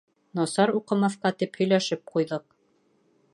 [0.37, 2.49] Насар уҡымаҫҡа тип һөйләшеп ҡуйҙыҡ.